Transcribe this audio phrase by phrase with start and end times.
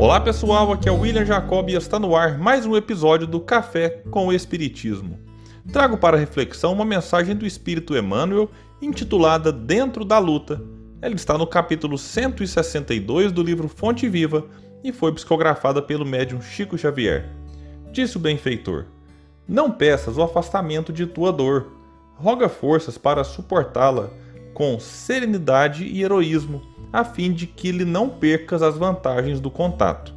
[0.00, 3.38] Olá pessoal, aqui é o William Jacob e está no ar mais um episódio do
[3.38, 5.18] Café com o Espiritismo.
[5.70, 8.50] Trago para reflexão uma mensagem do Espírito Emmanuel
[8.80, 10.58] intitulada Dentro da Luta.
[11.02, 14.46] Ela está no capítulo 162 do livro Fonte Viva
[14.82, 17.28] e foi psicografada pelo médium Chico Xavier.
[17.92, 18.86] Disse o benfeitor:
[19.46, 21.72] Não peças o afastamento de tua dor,
[22.14, 24.08] roga forças para suportá-la
[24.60, 26.60] com serenidade e heroísmo
[26.92, 30.14] a fim de que lhe não percas as vantagens do contato.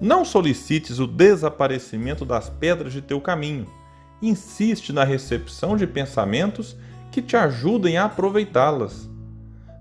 [0.00, 3.66] Não solicites o desaparecimento das pedras de teu caminho.
[4.22, 6.74] Insiste na recepção de pensamentos
[7.12, 9.10] que te ajudem a aproveitá-las.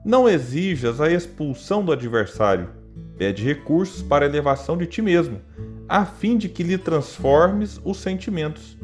[0.04, 2.72] Não exijas a expulsão do adversário.
[3.18, 5.40] Pede recursos para a elevação de ti mesmo,
[5.88, 8.78] a fim de que lhe transformes os sentimentos.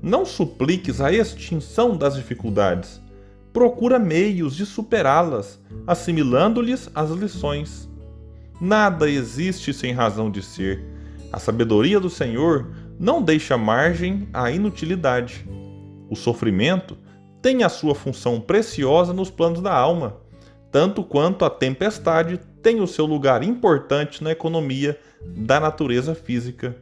[0.00, 3.00] Não supliques a extinção das dificuldades
[3.52, 7.88] procura meios de superá-las, assimilando-lhes as lições.
[8.60, 10.84] Nada existe sem razão de ser.
[11.32, 15.46] A sabedoria do Senhor não deixa margem à inutilidade.
[16.10, 16.96] O sofrimento
[17.40, 20.16] tem a sua função preciosa nos planos da alma,
[20.72, 26.76] tanto quanto a tempestade tem o seu lugar importante na economia da natureza física.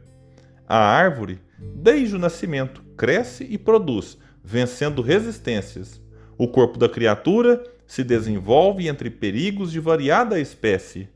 [0.67, 1.39] A árvore,
[1.75, 6.01] desde o nascimento, cresce e produz, vencendo resistências.
[6.37, 11.09] O corpo da criatura se desenvolve entre perigos de variada espécie.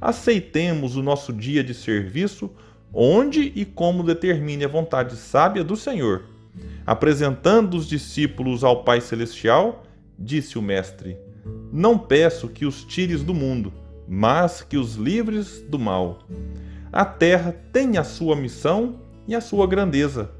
[0.00, 2.50] Aceitemos o nosso dia de serviço
[2.92, 6.24] onde e como determine a vontade sábia do Senhor.
[6.84, 9.84] Apresentando os discípulos ao Pai Celestial,
[10.18, 11.16] disse o Mestre:
[11.72, 13.72] Não peço que os tires do mundo,
[14.06, 16.20] mas que os livres do mal.
[16.92, 20.30] A terra tem a sua missão e a sua grandeza.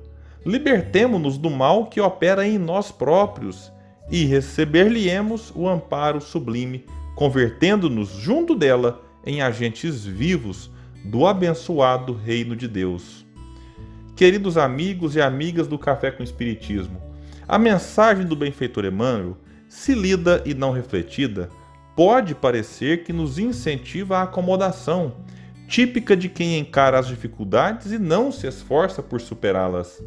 [0.45, 3.71] Libertemo-nos do mal que opera em nós próprios
[4.11, 10.71] e receber-lhe-emos o amparo sublime, convertendo-nos junto dela em agentes vivos
[11.05, 13.27] do abençoado reino de Deus.
[14.17, 17.01] Queridos amigos e amigas do Café com Espiritismo,
[17.47, 19.37] a mensagem do benfeitor Emmanuel,
[19.69, 21.49] se lida e não refletida,
[21.95, 25.15] pode parecer que nos incentiva à acomodação,
[25.67, 30.03] típica de quem encara as dificuldades e não se esforça por superá-las.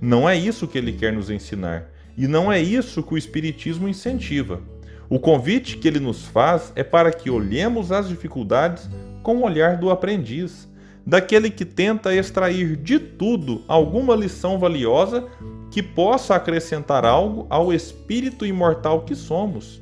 [0.00, 1.90] Não é isso que ele quer nos ensinar.
[2.20, 4.60] E não é isso que o Espiritismo incentiva.
[5.08, 8.90] O convite que ele nos faz é para que olhemos as dificuldades
[9.22, 10.68] com o olhar do aprendiz,
[11.06, 15.26] daquele que tenta extrair de tudo alguma lição valiosa
[15.70, 19.80] que possa acrescentar algo ao espírito imortal que somos.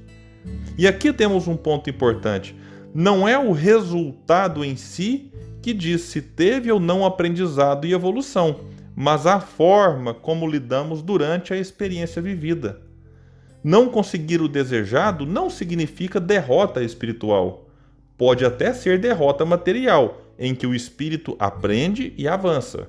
[0.79, 2.55] E aqui temos um ponto importante:
[2.95, 8.78] não é o resultado em si que diz se teve ou não aprendizado e evolução
[9.01, 12.81] mas a forma como lidamos durante a experiência vivida.
[13.63, 17.69] Não conseguir o desejado não significa derrota espiritual.
[18.17, 22.89] Pode até ser derrota material, em que o espírito aprende e avança.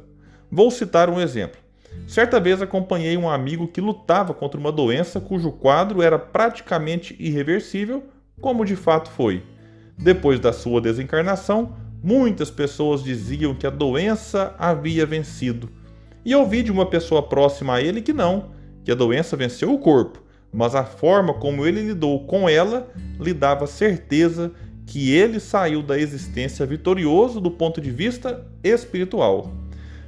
[0.52, 1.62] Vou citar um exemplo.
[2.08, 8.04] Certa vez acompanhei um amigo que lutava contra uma doença cujo quadro era praticamente irreversível,
[8.42, 9.44] como de fato foi.
[9.96, 15.78] Depois da sua desencarnação, muitas pessoas diziam que a doença havia vencido
[16.30, 18.52] e ouvi de uma pessoa próxima a ele que não,
[18.84, 20.22] que a doença venceu o corpo,
[20.54, 22.88] mas a forma como ele lidou com ela
[23.20, 24.52] lhe dava certeza
[24.86, 29.52] que ele saiu da existência vitorioso do ponto de vista espiritual.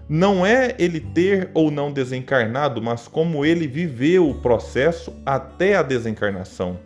[0.07, 5.81] Não é ele ter ou não desencarnado, mas como ele viveu o processo até a
[5.81, 6.77] desencarnação.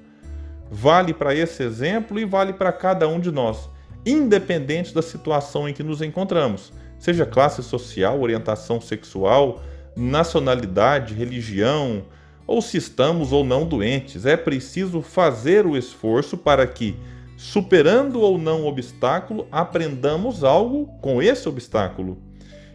[0.72, 3.70] Vale para esse exemplo e vale para cada um de nós,
[4.06, 9.62] independente da situação em que nos encontramos seja classe social, orientação sexual,
[9.96, 12.04] nacionalidade, religião,
[12.48, 14.26] ou se estamos ou não doentes.
[14.26, 16.96] É preciso fazer o esforço para que,
[17.38, 22.18] superando ou não o obstáculo, aprendamos algo com esse obstáculo.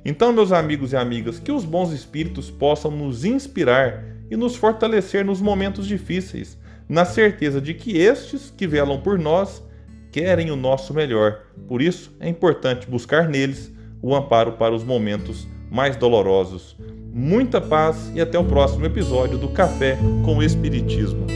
[0.05, 5.25] Então, meus amigos e amigas, que os bons espíritos possam nos inspirar e nos fortalecer
[5.25, 6.56] nos momentos difíceis,
[6.89, 9.62] na certeza de que estes que velam por nós
[10.11, 11.43] querem o nosso melhor.
[11.69, 16.76] Por isso, é importante buscar neles o amparo para os momentos mais dolorosos.
[17.12, 21.26] Muita paz e até o próximo episódio do Café com o Espiritismo.